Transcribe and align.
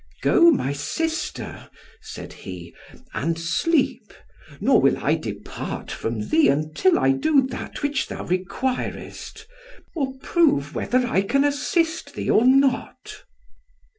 "Go, 0.23 0.49
my 0.49 0.73
sister," 0.73 1.69
said 2.01 2.33
he, 2.33 2.73
"and 3.13 3.37
sleep; 3.37 4.11
nor 4.59 4.81
will 4.81 4.97
I 4.97 5.13
depart 5.13 5.91
from 5.91 6.29
thee 6.29 6.47
until 6.47 6.97
I 6.97 7.11
do 7.11 7.45
that 7.49 7.83
which 7.83 8.07
thou 8.07 8.23
requirest, 8.25 9.45
or 9.95 10.13
prove 10.23 10.73
whether 10.73 11.05
I 11.05 11.21
can 11.21 11.43
assist 11.43 12.15
thee 12.15 12.31
or 12.31 12.45
not." 12.45 13.25